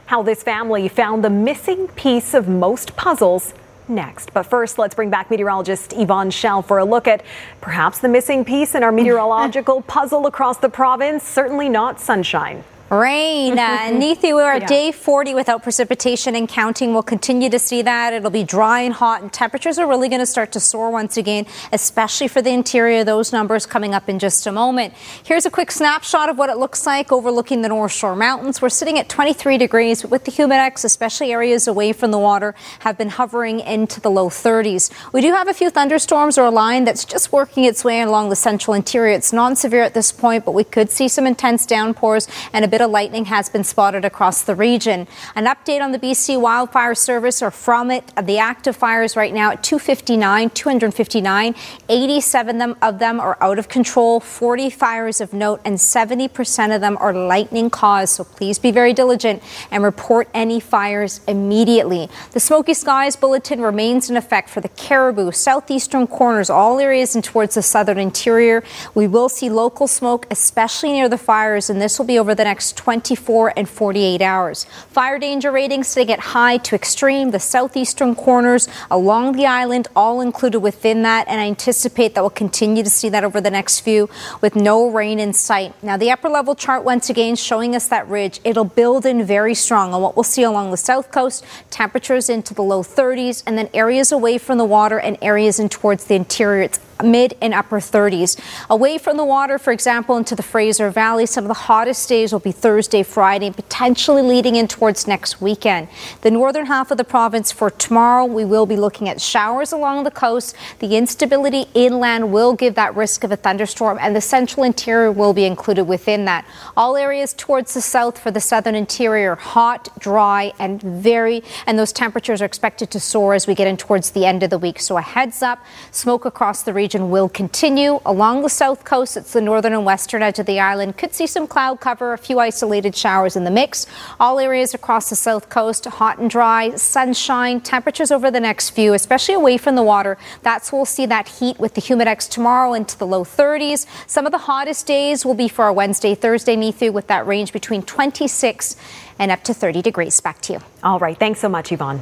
[0.08, 3.54] How this family found the missing piece of most puzzles
[3.89, 4.34] next.
[4.34, 7.23] But first, let's bring back meteorologist Yvonne Schalle for a look at
[7.62, 11.23] perhaps the missing piece in our meteorological puzzle across the province.
[11.23, 12.63] Certainly not sunshine.
[12.89, 13.60] Rain.
[13.60, 14.67] Uh, Neetu, we're at Yeah.
[14.67, 16.93] day 40 without precipitation and counting.
[16.93, 18.13] We'll continue to see that.
[18.13, 21.17] It'll be dry and hot, and temperatures are really going to start to soar once
[21.17, 23.04] again, especially for the interior.
[23.04, 24.93] Those numbers coming up in just a moment.
[25.23, 28.62] Here's a quick snapshot of what it looks like overlooking the North Shore Mountains.
[28.62, 32.56] We're sitting at 23 degrees, but with the humidex, especially areas away from the water,
[32.80, 34.91] have been hovering into the low 30s.
[35.12, 38.30] We do have a few thunderstorms or a line that's just working its way along
[38.30, 39.12] the central interior.
[39.13, 42.67] It's non severe at this point, but we could see some intense downpours and a
[42.67, 45.07] bit of lightning has been spotted across the region.
[45.35, 49.51] An update on the BC Wildfire Service or from it, the active fires right now
[49.51, 51.55] at 259, 259,
[51.89, 56.81] 87 them, of them are out of control, 40 fires of note, and 70% of
[56.81, 58.15] them are lightning caused.
[58.15, 62.09] So please be very diligent and report any fires immediately.
[62.31, 67.23] The Smoky Skies Bulletin remains in effect for the Cariboo, southeastern corners, all areas and
[67.23, 68.63] towards the southern interior.
[68.93, 72.43] We will see local smoke, especially near the fires, and this will be over the
[72.43, 74.65] next 24 and 48 hours.
[74.89, 80.21] Fire danger ratings sitting at high to extreme, the southeastern corners along the island, all
[80.21, 83.82] included within that, and I anticipate that we'll continue to see that over the next
[83.82, 84.10] few
[84.41, 85.73] with no rain in sight.
[85.84, 88.39] Now, the upper level chart once again showing us that ridge.
[88.43, 92.53] It'll build in very strong on what we'll see along the south coast, temperatures into
[92.53, 96.15] the low 30s, and then areas away from the water and areas in towards the
[96.15, 96.63] interior.
[96.63, 98.39] It's mid and upper 30s.
[98.69, 102.31] Away from the water, for example, into the Fraser Valley, some of the hottest days
[102.31, 105.88] will be Thursday, Friday, potentially leading in towards next weekend.
[106.21, 110.03] The northern half of the province for tomorrow, we will be looking at showers along
[110.03, 110.55] the coast.
[110.79, 115.33] The instability inland will give that risk of a thunderstorm, and the central interior will
[115.33, 116.45] be included within that.
[116.75, 121.91] All areas towards the south for the southern interior, hot, dry, and very, and those
[121.91, 124.79] temperatures are expected to soar as we get in towards the end of the week.
[124.79, 128.00] So a heads up, smoke across the region will continue.
[128.06, 130.97] Along the south coast, it's the northern and western edge of the island.
[130.97, 133.88] Could see some cloud cover, a few isolated showers in the mix.
[134.19, 138.93] All areas across the south coast, hot and dry, sunshine, temperatures over the next few,
[138.93, 140.17] especially away from the water.
[140.43, 143.86] That's where we'll see that heat with the humidex tomorrow into the low 30s.
[144.08, 147.54] Some of the hottest days will be for our Wednesday, Thursday, Methu, with that range
[147.54, 148.76] between 26
[149.19, 150.19] and up to 30 degrees.
[150.21, 150.60] Back to you.
[150.84, 151.17] All right.
[151.17, 152.02] Thanks so much, Yvonne.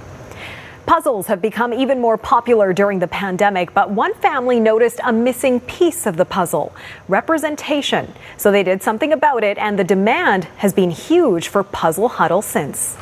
[0.86, 5.60] Puzzles have become even more popular during the pandemic, but one family noticed a missing
[5.62, 6.76] piece of the puzzle
[7.08, 8.13] representation.
[8.38, 12.43] So they did something about it, and the demand has been huge for Puzzle Huddle
[12.43, 12.98] since.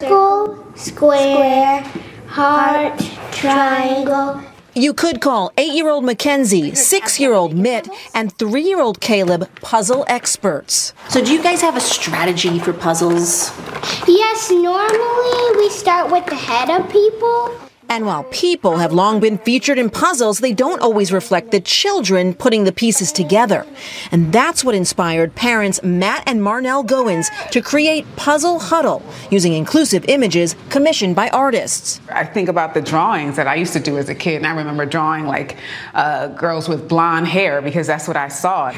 [0.00, 1.82] Circle, square,
[2.26, 2.98] heart,
[3.32, 4.42] triangle.
[4.74, 9.00] You could call eight year old Mackenzie, six year old Mitt, and three year old
[9.00, 10.94] Caleb puzzle experts.
[11.08, 13.50] So, do you guys have a strategy for puzzles?
[14.08, 17.50] Yes, normally we start with the head of people.
[17.88, 22.34] And while people have long been featured in puzzles, they don't always reflect the children
[22.34, 23.66] putting the pieces together.
[24.12, 30.04] And that's what inspired parents Matt and Marnell Goins to create Puzzle Huddle using inclusive
[30.08, 32.00] images commissioned by artists.
[32.10, 34.54] I think about the drawings that I used to do as a kid, and I
[34.54, 35.56] remember drawing like
[35.94, 38.70] uh, girls with blonde hair because that's what I saw.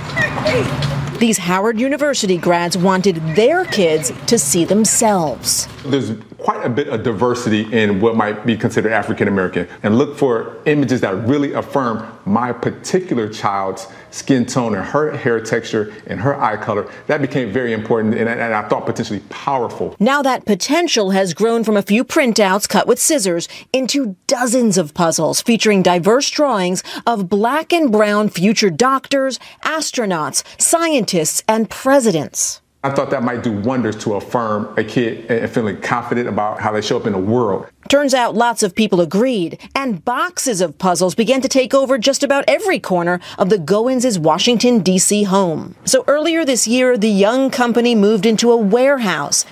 [1.18, 5.66] These Howard University grads wanted their kids to see themselves.
[5.84, 10.16] There's quite a bit of diversity in what might be considered African American, and look
[10.16, 16.20] for images that really affirm my particular child's skin tone and her hair texture and
[16.20, 16.90] her eye color.
[17.06, 19.96] That became very important and, and I thought potentially powerful.
[19.98, 24.94] Now that potential has grown from a few printouts cut with scissors into dozens of
[24.94, 32.60] puzzles featuring diverse drawings of black and brown future doctors, astronauts, scientists, and presidents.
[32.84, 36.70] I thought that might do wonders to affirm a kid and feeling confident about how
[36.70, 37.66] they show up in the world.
[37.88, 42.22] Turns out lots of people agreed, and boxes of puzzles began to take over just
[42.22, 45.22] about every corner of the Goins' Washington, D.C.
[45.22, 45.74] home.
[45.86, 49.46] So earlier this year, the young company moved into a warehouse.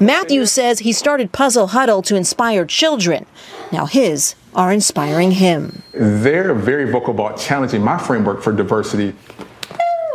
[0.00, 3.26] Matthew says he started Puzzle Huddle to inspire children.
[3.70, 5.84] Now his are inspiring him.
[5.92, 9.14] They're very vocal about challenging my framework for diversity.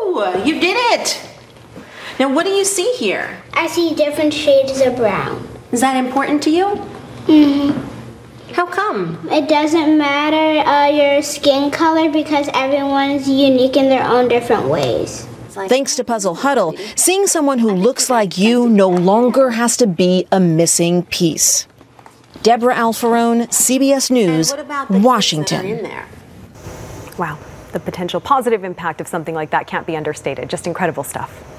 [0.01, 1.21] Ooh, you did it!
[2.19, 3.41] Now, what do you see here?
[3.53, 5.47] I see different shades of brown.
[5.71, 6.96] Is that important to you?
[7.27, 8.53] Mm-hmm.
[8.53, 9.27] How come?
[9.29, 15.27] It doesn't matter uh, your skin color because everyone's unique in their own different ways.
[15.49, 20.27] Thanks to Puzzle Huddle, seeing someone who looks like you no longer has to be
[20.31, 21.67] a missing piece.
[22.43, 24.53] Deborah Alfarone, CBS News,
[24.89, 25.83] Washington.
[27.17, 27.39] Wow,
[27.73, 30.49] the potential positive impact of something like that can't be understated.
[30.49, 31.57] Just incredible stuff.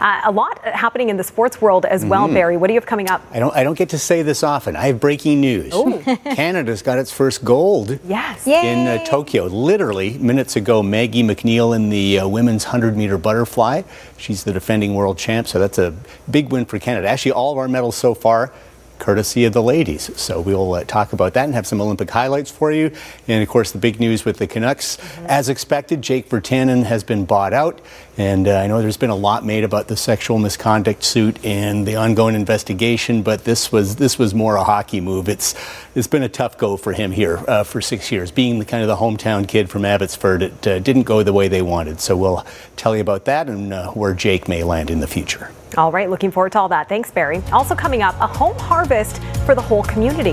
[0.00, 2.34] Uh, a lot happening in the sports world as well, Mhm.
[2.34, 2.56] Barry.
[2.56, 3.22] What do you have coming up?
[3.32, 4.76] I don't, I don't get to say this often.
[4.76, 5.72] I have breaking news.
[5.74, 6.02] Oh.
[6.34, 8.46] Canada's got its first gold Yes.
[8.46, 8.72] Yay.
[8.72, 9.44] in uh, Tokyo.
[9.46, 13.82] Literally, minutes ago, Maggie MacNeil in the uh, women's 100 meter butterfly.
[14.16, 15.94] She's the defending world champ, so that's a
[16.30, 17.08] big win for Canada.
[17.08, 18.52] Actually, all of our medals so far.
[18.98, 20.10] Courtesy of the ladies.
[20.18, 22.90] So we'll uh, talk about that and have some Olympic highlights for you.
[23.28, 24.96] And of course, the big news with the Canucks.
[25.26, 27.78] As expected, Jake Virtanen has been bought out.
[28.18, 31.86] And uh, I know there's been a lot made about the sexual misconduct suit and
[31.86, 35.28] the ongoing investigation, but this was this was more a hockey move.
[35.28, 35.54] It's
[35.94, 38.82] it's been a tough go for him here uh, for six years, being the kind
[38.82, 40.42] of the hometown kid from Abbotsford.
[40.42, 42.00] It uh, didn't go the way they wanted.
[42.00, 45.50] So we'll tell you about that and uh, where Jake may land in the future.
[45.76, 46.88] All right, looking forward to all that.
[46.88, 47.42] Thanks, Barry.
[47.52, 50.32] Also coming up, a home harvest for the whole community.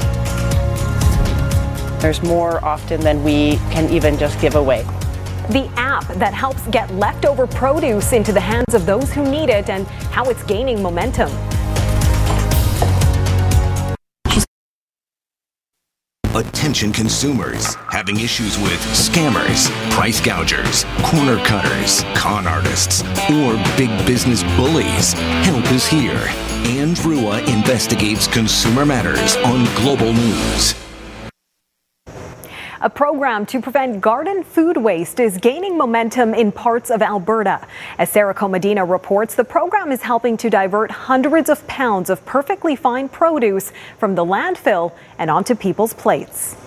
[2.00, 4.86] There's more often than we can even just give away.
[5.50, 9.70] The app that helps get leftover produce into the hands of those who need it
[9.70, 11.30] and how it's gaining momentum.
[16.36, 24.42] Attention consumers having issues with scammers, price gougers, corner cutters, con artists, or big business
[24.56, 25.14] bullies.
[25.44, 26.26] Help is here.
[26.66, 30.74] Anne Drewa investigates consumer matters on Global News.
[32.84, 37.66] A program to prevent garden food waste is gaining momentum in parts of Alberta.
[37.98, 42.76] As Sarah Komadina reports, the program is helping to divert hundreds of pounds of perfectly
[42.76, 46.58] fine produce from the landfill and onto people's plates.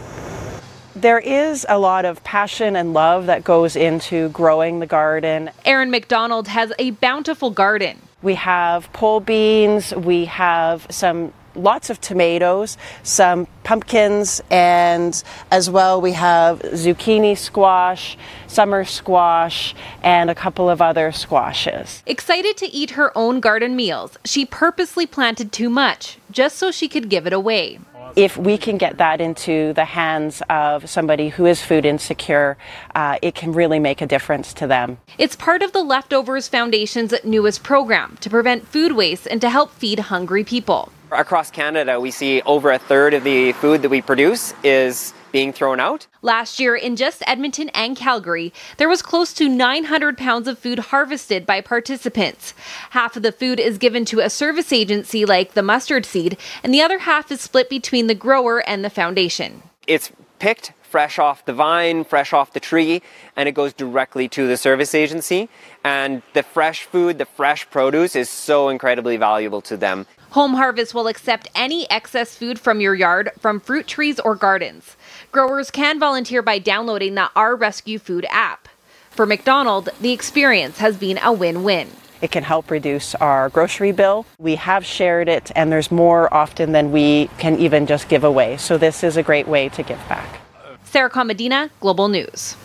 [0.94, 5.50] There is a lot of passion and love that goes into growing the garden.
[5.66, 8.00] Erin McDonald has a bountiful garden.
[8.22, 16.00] We have pole beans, we have some lots of tomatoes, some pumpkins, and as well
[16.00, 18.16] we have zucchini squash,
[18.46, 22.02] summer squash, and a couple of other squashes.
[22.06, 26.88] Excited to eat her own garden meals, she purposely planted too much just so she
[26.88, 27.78] could give it away.
[28.14, 32.56] If we can get that into the hands of somebody who is food insecure,
[32.94, 34.98] uh, it can really make a difference to them.
[35.18, 39.70] It's part of the Leftovers Foundation's newest program to prevent food waste and to help
[39.72, 40.92] feed hungry people.
[41.16, 45.50] Across Canada, we see over a third of the food that we produce is being
[45.50, 46.06] thrown out.
[46.20, 50.78] Last year, in just Edmonton and Calgary, there was close to 900 pounds of food
[50.78, 52.52] harvested by participants.
[52.90, 56.74] Half of the food is given to a service agency like the Mustard Seed, and
[56.74, 59.62] the other half is split between the grower and the foundation.
[59.86, 63.02] It's picked fresh off the vine, fresh off the tree,
[63.36, 65.48] and it goes directly to the service agency.
[65.84, 70.06] And the fresh food, the fresh produce is so incredibly valuable to them.
[70.36, 74.94] Home Harvest will accept any excess food from your yard from fruit trees or gardens.
[75.32, 78.68] Growers can volunteer by downloading the Our Rescue Food app.
[79.08, 81.88] For McDonald, the experience has been a win win.
[82.20, 84.26] It can help reduce our grocery bill.
[84.38, 88.58] We have shared it, and there's more often than we can even just give away.
[88.58, 90.42] So, this is a great way to give back.
[90.84, 92.56] Sarah Komadina, Global News.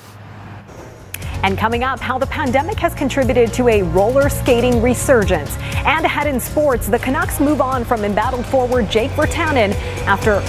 [1.43, 5.57] And coming up, how the pandemic has contributed to a roller skating resurgence.
[5.85, 9.73] And ahead in sports, the Canucks move on from embattled forward Jake Virtanen
[10.05, 10.41] after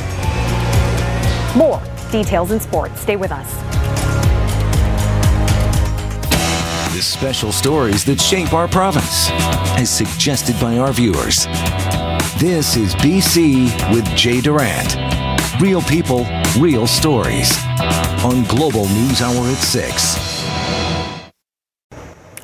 [1.58, 3.00] more details in sports.
[3.00, 3.50] Stay with us.
[6.94, 9.30] The special stories that shape our province,
[9.78, 11.46] as suggested by our viewers.
[12.38, 14.96] This is BC with Jay Durant.
[15.60, 16.26] Real people,
[16.58, 17.50] real stories.
[18.24, 20.41] On Global News Hour at 6.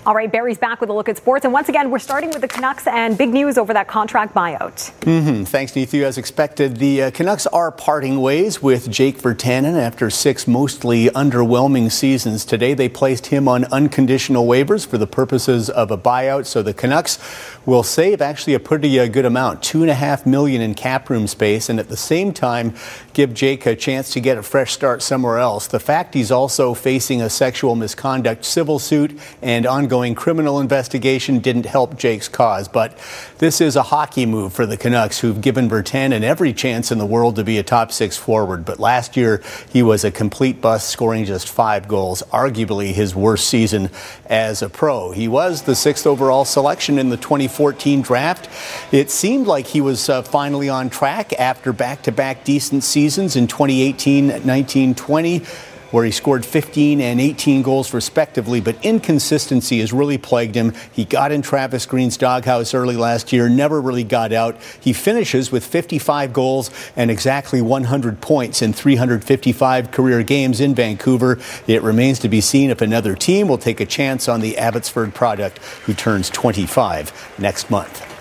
[0.08, 1.44] All right, Barry's back with a look at sports.
[1.44, 4.90] And once again, we're starting with the Canucks and big news over that contract buyout.
[5.02, 5.44] Mm-hmm.
[5.44, 6.02] Thanks, Neetu.
[6.02, 11.92] As expected, the uh, Canucks are parting ways with Jake Virtanen after six mostly underwhelming
[11.92, 12.46] seasons.
[12.46, 16.46] Today, they placed him on unconditional waivers for the purposes of a buyout.
[16.46, 17.18] So the Canucks
[17.66, 21.10] will save actually a pretty uh, good amount, two and a half million in cap
[21.10, 22.74] room space, and at the same time
[23.18, 25.66] give Jake a chance to get a fresh start somewhere else.
[25.66, 31.66] The fact he's also facing a sexual misconduct civil suit and ongoing criminal investigation didn't
[31.66, 32.68] help Jake's cause.
[32.68, 32.96] But
[33.38, 37.06] this is a hockey move for the Canucks, who've given Virtanen every chance in the
[37.06, 38.64] world to be a top six forward.
[38.64, 43.48] But last year, he was a complete bust, scoring just five goals, arguably his worst
[43.48, 43.90] season
[44.26, 45.10] as a pro.
[45.10, 48.48] He was the sixth overall selection in the 2014 draft.
[48.92, 53.07] It seemed like he was uh, finally on track after back to back decent seasons
[53.16, 55.42] in 2018, 19, 20
[55.90, 60.74] where he scored 15 and 18 goals respectively, but inconsistency has really plagued him.
[60.92, 64.60] He got in Travis Green's doghouse early last year, never really got out.
[64.80, 71.38] He finishes with 55 goals and exactly 100 points in 355 career games in Vancouver.
[71.66, 75.14] It remains to be seen if another team will take a chance on the Abbotsford
[75.14, 78.17] product, who turns 25 next month.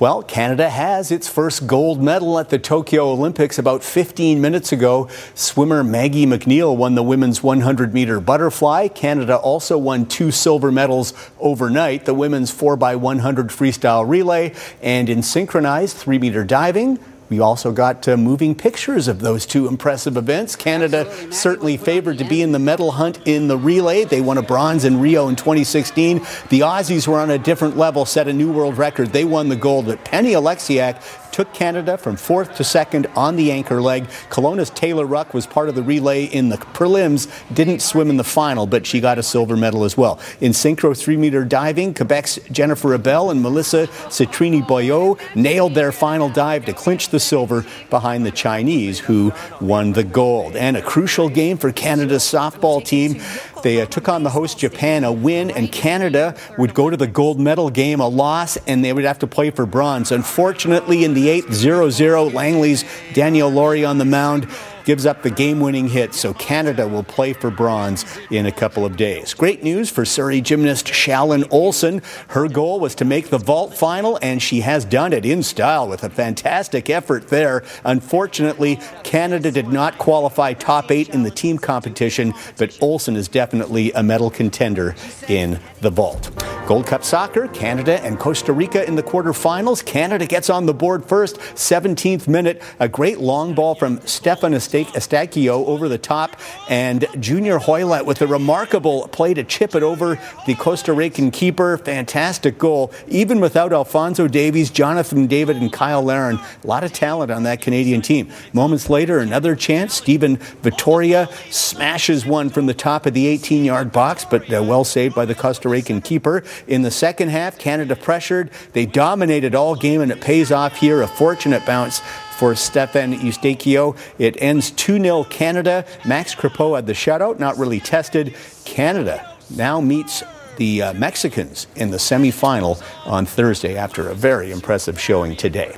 [0.00, 5.08] Well, Canada has its first gold medal at the Tokyo Olympics about 15 minutes ago.
[5.34, 8.86] Swimmer Maggie MacNeil won the women's 100 meter butterfly.
[8.86, 15.96] Canada also won two silver medals overnight the women's 4x100 freestyle relay and in synchronized
[15.96, 17.00] 3 meter diving.
[17.30, 20.56] We also got uh, moving pictures of those two impressive events.
[20.56, 24.04] Canada certainly favored to be in the medal hunt in the relay.
[24.04, 26.18] They won a bronze in Rio in 2016.
[26.48, 29.08] The Aussies were on a different level, set a new world record.
[29.08, 31.02] They won the gold, but Penny Oleksiak
[31.32, 34.08] took Canada from fourth to second on the anchor leg.
[34.30, 38.24] Kelowna's Taylor Ruck was part of the relay in the prelims, didn't swim in the
[38.24, 40.18] final, but she got a silver medal as well.
[40.40, 46.64] In synchro three meter diving, Quebec's Jennifer Abel and Melissa Citrini-Beaulieu nailed their final dive
[46.66, 50.56] to clinch the silver behind the Chinese, who won the gold.
[50.56, 53.20] And a crucial game for Canada's softball team.
[53.62, 57.06] They uh, took on the host Japan a win, and Canada would go to the
[57.06, 60.12] gold medal game a loss, and they would have to play for bronze.
[60.12, 62.84] Unfortunately, in the eighth, 0 0, Langley's
[63.14, 64.48] Danielle Lawrie on the mound
[64.88, 68.86] gives up the game winning hit, so Canada will play for bronze in a couple
[68.86, 69.34] of days.
[69.34, 72.00] Great news for Surrey gymnast Shallon Olsen.
[72.28, 75.86] Her goal was to make the vault final, and she has done it in style
[75.86, 77.64] with a fantastic effort there.
[77.84, 83.92] Unfortunately, Canada did not qualify top eight in the team competition, but Olsen is definitely
[83.92, 84.94] a medal contender
[85.28, 86.30] in the vault.
[86.68, 89.82] Gold Cup soccer, Canada and Costa Rica in the quarterfinals.
[89.82, 92.60] Canada gets on the board first, 17th minute.
[92.78, 94.52] A great long ball from Stefan
[94.82, 96.36] Estate Eustaquio over the top,
[96.68, 101.78] and Junior Hoilett with a remarkable play to chip it over the Costa Rican keeper.
[101.78, 102.92] Fantastic goal.
[103.08, 107.60] Even without Alfonso Davies, Jonathan David, and Kyle Larin, a lot of talent on that
[107.60, 108.30] Canadian team.
[108.52, 109.94] Moments later, another chance.
[109.94, 114.84] Steven Vitória smashes one from the top of the 18 yard box, but uh, well
[114.84, 116.42] saved by the Costa Rican keeper.
[116.66, 118.50] In the second half, Canada pressured.
[118.72, 121.02] They dominated all game, and it pays off here.
[121.02, 122.00] A fortunate bounce
[122.38, 123.96] for Stefan Eustaquio.
[124.18, 125.84] It ends 2 0 Canada.
[126.06, 128.34] Max Crepeau had the shutout, not really tested.
[128.64, 130.22] Canada now meets
[130.56, 135.76] the uh, Mexicans in the semifinal on Thursday after a very impressive showing today.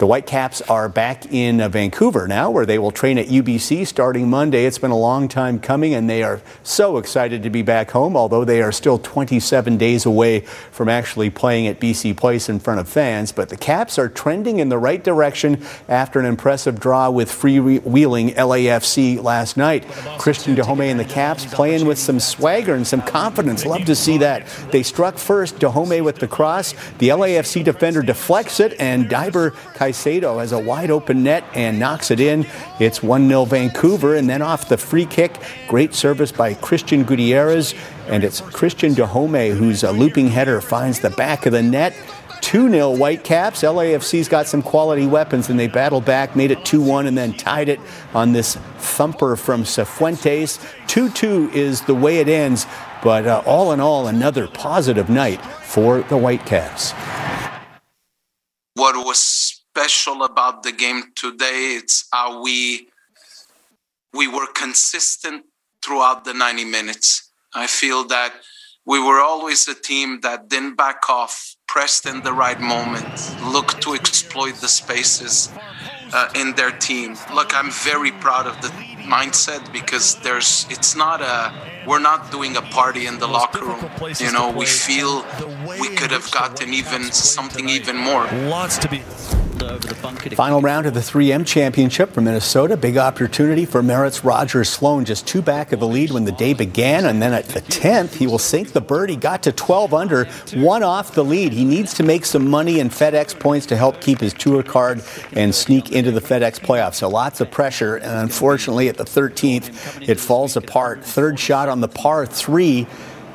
[0.00, 4.30] The Whitecaps are back in uh, Vancouver now, where they will train at UBC starting
[4.30, 4.64] Monday.
[4.64, 8.16] It's been a long time coming, and they are so excited to be back home,
[8.16, 12.80] although they are still 27 days away from actually playing at BC Place in front
[12.80, 13.30] of fans.
[13.30, 18.34] But the Caps are trending in the right direction after an impressive draw with freewheeling
[18.36, 19.86] LAFC last night.
[20.16, 23.66] Cristian Dajome and the Caps playing with some swagger and some confidence.
[23.66, 24.46] Love to see that.
[24.70, 26.72] They struck first, Dajome with the cross.
[26.96, 29.54] The LAFC defender deflects it, and Deiber
[29.90, 32.46] Caicedo has a wide open net and knocks it in.
[32.78, 34.14] It's 1 0 Vancouver.
[34.14, 35.36] And then off the free kick,
[35.68, 37.74] great service by Cristian Gutierrez.
[38.08, 41.94] And it's Cristian Dajome who's a looping header finds the back of the net.
[42.40, 43.62] 2 0 Whitecaps.
[43.62, 47.32] LAFC's got some quality weapons and they battled back, made it 2 1, and then
[47.34, 47.80] tied it
[48.14, 50.58] on this thumper from Cifuentes.
[50.86, 52.66] 2 2 is the way it ends,
[53.02, 56.92] but uh, all in all, another positive night for the Whitecaps.
[58.74, 59.39] What was
[59.72, 61.76] special about the game today.
[61.78, 62.88] It's how we
[64.12, 65.44] we were consistent
[65.84, 67.30] throughout the 90 minutes.
[67.54, 68.34] I feel that
[68.84, 73.14] we were always a team that didn't back off, pressed in the right moment,
[73.44, 75.48] looked to exploit the spaces
[76.12, 77.16] uh, in their team.
[77.34, 78.68] Look, I'm very proud of the
[79.10, 81.52] mindset because there's it's not a
[81.86, 83.90] we're not doing a party in the locker room.
[84.18, 85.24] You know, we feel
[85.80, 88.24] we could have gotten even something even more.
[88.48, 89.02] Lots to be
[90.36, 92.78] Final round of the 3M championship for Minnesota.
[92.78, 95.04] Big opportunity for Merritt's Roger Sloan.
[95.04, 97.04] Just two back of the lead when the day began.
[97.04, 99.16] And then at the 10th, he will sink the birdie.
[99.16, 101.52] Got to 12 under, one off the lead.
[101.52, 105.02] He needs to make some money and FedEx points to help keep his tour card
[105.32, 106.94] and sneak into the FedEx playoffs.
[106.94, 107.96] So lots of pressure.
[107.96, 111.04] And unfortunately, at the 13th, it falls apart.
[111.04, 112.86] Third shot on the par three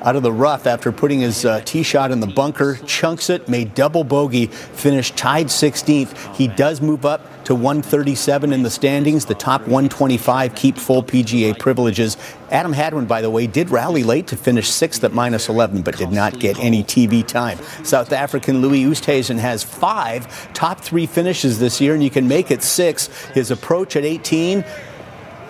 [0.06, 3.50] out of the rough after putting his uh, tee shot in the bunker, chunks it,
[3.50, 6.36] made double bogey, finished tied 16th.
[6.36, 9.26] He does move up to 137 in the standings.
[9.26, 12.18] The top 125 keep full PGA privileges.
[12.52, 15.98] Adam Hadwin, by the way, did rally late to finish sixth at minus 11, but
[15.98, 17.58] did not get any TV time.
[17.84, 22.52] South African Louis Oosthuizen has five top three finishes this year, and you can make
[22.52, 23.08] it six.
[23.34, 24.64] His approach at 18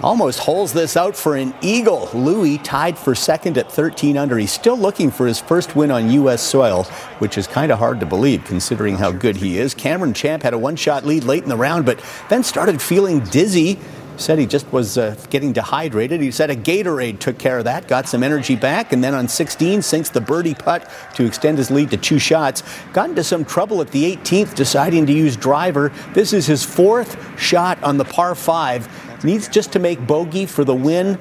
[0.01, 2.09] almost holes this out for an eagle.
[2.13, 4.37] Louis tied for second at 13 under.
[4.37, 6.41] He's still looking for his first win on U.S.
[6.41, 6.83] soil,
[7.19, 9.73] which is kind of hard to believe considering how good he is.
[9.73, 13.19] Cameron Champ had a one shot lead late in the round, but then started feeling
[13.19, 13.79] dizzy.
[14.17, 16.21] Said he just was uh, getting dehydrated.
[16.21, 19.27] He said a Gatorade took care of that, got some energy back, and then on
[19.27, 22.63] 16 sinks the birdie putt to extend his lead to two shots.
[22.93, 25.91] Got into some trouble at the 18th, deciding to use driver.
[26.13, 28.87] This is his fourth shot on the par five
[29.25, 31.19] needs just to make bogey for the win.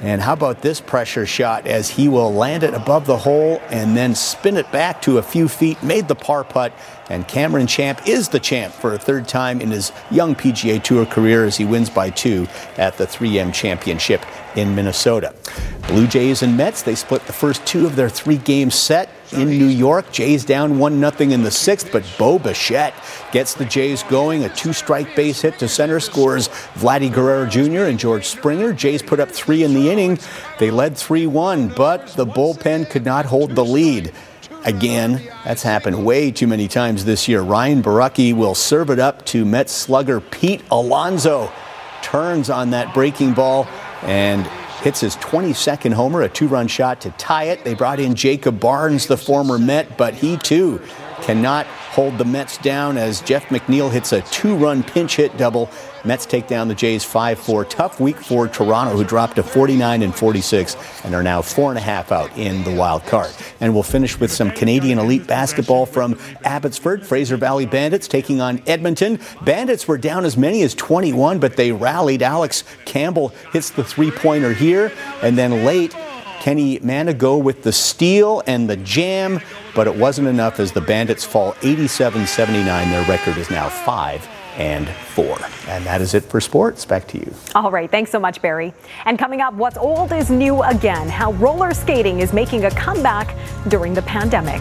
[0.00, 3.96] And how about this pressure shot as he will land it above the hole and
[3.96, 6.74] then spin it back to a few feet, made the par putt.
[7.08, 11.06] And Cameron Champ is the champ for a third time in his young PGA Tour
[11.06, 12.46] career as he wins by two
[12.76, 14.26] at the 3M Championship
[14.56, 15.34] in Minnesota.
[15.88, 19.48] Blue Jays and Mets, they split the first two of their three game set in
[19.48, 20.10] New York.
[20.12, 22.94] Jays down 1 0 in the sixth, but Bo Bichette
[23.32, 24.44] gets the Jays going.
[24.44, 27.84] A two strike base hit to center scores Vladdy Guerrero Jr.
[27.84, 28.72] and George Springer.
[28.72, 30.18] Jays put up three in the inning.
[30.58, 34.12] They led 3 1, but the bullpen could not hold the lead.
[34.64, 37.42] Again, that's happened way too many times this year.
[37.42, 41.52] Ryan Borucki will serve it up to Mets slugger Pete Alonso.
[42.02, 43.66] Turns on that breaking ball
[44.02, 44.48] and
[44.84, 47.64] hits his 22nd homer, a two run shot to tie it.
[47.64, 50.80] They brought in Jacob Barnes, the former Met, but he too
[51.24, 55.70] cannot hold the Mets down as Jeff McNeil hits a two run pinch hit double
[56.04, 57.64] Mets take down the Jays 5 4.
[57.64, 61.78] Tough week for Toronto, who dropped to 49 and 46 and are now four and
[61.78, 63.32] a half out in the wild card.
[63.60, 67.06] And we'll finish with some Canadian elite basketball from Abbotsford.
[67.06, 69.18] Fraser Valley Bandits taking on Edmonton.
[69.42, 72.22] Bandits were down as many as 21, but they rallied.
[72.22, 74.92] Alex Campbell hits the three pointer here.
[75.22, 75.94] And then late,
[76.44, 79.40] Kenny Manigo with the steal and the jam,
[79.74, 82.90] but it wasn't enough as the Bandits fall 87 79.
[82.90, 84.28] Their record is now 5
[84.58, 85.38] and four.
[85.68, 86.84] And that is it for sports.
[86.84, 87.32] Back to you.
[87.54, 87.90] All right.
[87.90, 88.74] Thanks so much, Barry.
[89.06, 91.08] And coming up, what's old is new again.
[91.08, 93.34] How roller skating is making a comeback
[93.68, 94.60] during the pandemic.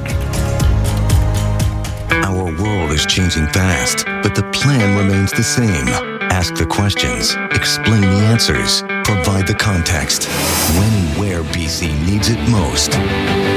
[2.11, 6.12] Our world is changing fast, but the plan remains the same.
[6.33, 10.27] Ask the questions, explain the answers, provide the context.
[10.75, 12.93] When and where BC needs it most.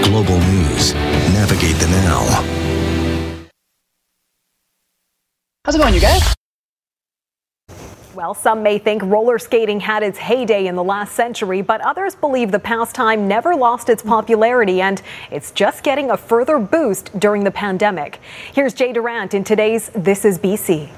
[0.05, 0.93] Global News.
[1.33, 3.49] Navigate the now.
[5.65, 6.35] How's it going, you guys?
[8.15, 12.15] Well, some may think roller skating had its heyday in the last century, but others
[12.15, 15.01] believe the pastime never lost its popularity and
[15.31, 18.21] it's just getting a further boost during the pandemic.
[18.53, 20.91] Here's Jay Durant in today's This is BC.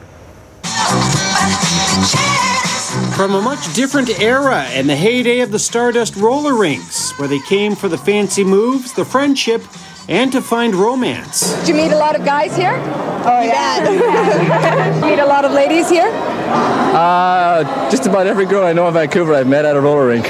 [3.16, 7.40] From a much different era and the heyday of the Stardust roller rinks, where they
[7.40, 9.62] came for the fancy moves, the friendship,
[10.08, 11.52] and to find romance.
[11.60, 12.74] Did you meet a lot of guys here?
[12.74, 15.00] Oh, yeah.
[15.04, 16.08] meet a lot of ladies here?
[16.08, 20.24] Uh, just about every girl I know in Vancouver I've met at a roller rink.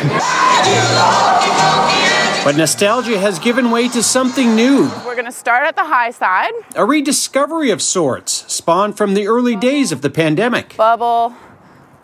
[2.45, 4.91] But nostalgia has given way to something new.
[5.05, 6.53] We're going to start at the high side.
[6.75, 10.75] A rediscovery of sorts, spawned from the early days of the pandemic.
[10.77, 11.35] Bubble,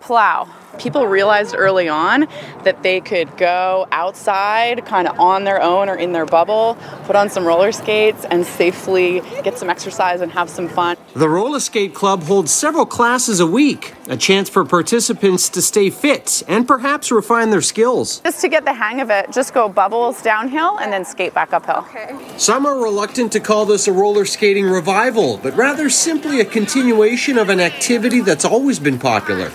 [0.05, 0.47] plow.
[0.79, 2.27] People realized early on
[2.65, 7.17] that they could go outside kind of on their own or in their bubble, put
[7.17, 10.97] on some roller skates, and safely get some exercise and have some fun.
[11.15, 15.91] The Roller Skate Club holds several classes a week, a chance for participants to stay
[15.91, 18.21] fit and perhaps refine their skills.
[18.21, 21.53] Just to get the hang of it, just go bubbles downhill and then skate back
[21.53, 21.87] uphill.
[21.89, 22.19] Okay.
[22.37, 27.39] Some are reluctant to call this a roller skating revival, but rather simply a continuation
[27.39, 29.53] of an activity that's always been popular.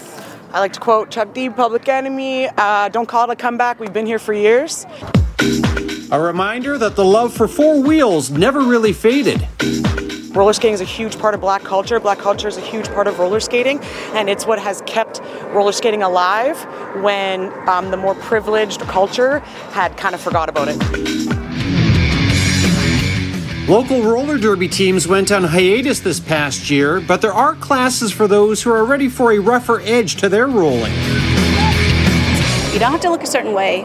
[0.51, 3.93] I like to quote Chuck D, Public Enemy, uh, don't call it a comeback, we've
[3.93, 4.87] been here for years.
[6.11, 9.47] A reminder that the love for four wheels never really faded.
[10.31, 11.99] Roller skating is a huge part of black culture.
[11.99, 13.79] Black culture is a huge part of roller skating,
[14.13, 15.21] and it's what has kept
[15.53, 16.57] roller skating alive
[17.03, 19.39] when um, the more privileged culture
[19.71, 21.38] had kind of forgot about it.
[23.69, 28.27] Local roller derby teams went on hiatus this past year, but there are classes for
[28.27, 30.91] those who are ready for a rougher edge to their rolling.
[32.73, 33.81] You don't have to look a certain way.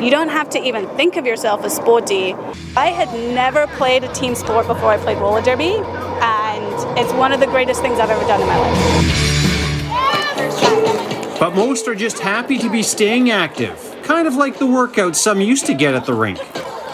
[0.00, 2.34] You don't have to even think of yourself as sporty.
[2.76, 5.80] I had never played a team sport before I played roller derby,
[6.22, 8.78] and it's one of the greatest things I've ever done in my life.
[11.40, 15.40] But most are just happy to be staying active, kind of like the workouts some
[15.40, 16.38] used to get at the rink.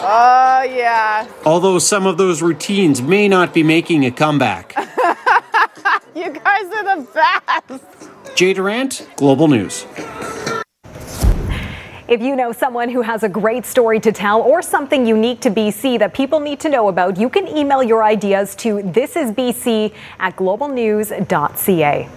[0.03, 1.27] Oh, yeah.
[1.45, 4.75] Although some of those routines may not be making a comeback.
[6.13, 8.09] You guys are the best.
[8.35, 9.85] Jay Durant, Global News.
[12.07, 15.49] If you know someone who has a great story to tell or something unique to
[15.49, 20.35] BC that people need to know about, you can email your ideas to thisisbc at
[20.35, 22.09] globalnews.ca.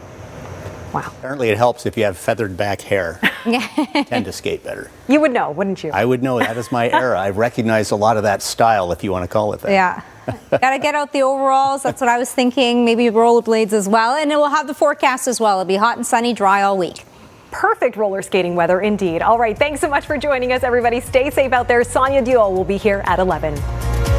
[0.94, 1.12] Wow.
[1.18, 3.18] Apparently, it helps if you have feathered back hair.
[3.44, 4.90] Tend to skate better.
[5.08, 5.90] You would know, wouldn't you?
[5.90, 7.18] I would know that is my era.
[7.18, 9.72] I recognize a lot of that style, if you want to call it that.
[9.72, 10.02] Yeah.
[10.50, 11.82] Gotta get out the overalls.
[11.82, 12.84] That's what I was thinking.
[12.84, 14.14] Maybe rollerblades as well.
[14.14, 15.60] And it will have the forecast as well.
[15.60, 17.04] It'll be hot and sunny, dry all week.
[17.50, 19.20] Perfect roller skating weather indeed.
[19.20, 21.00] All right, thanks so much for joining us, everybody.
[21.00, 21.84] Stay safe out there.
[21.84, 24.13] Sonia Deol will be here at 11.